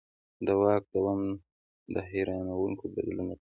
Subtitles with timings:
[0.45, 1.21] د واک دوام
[1.93, 3.29] دا حیرانوونکی بدلون راوستی.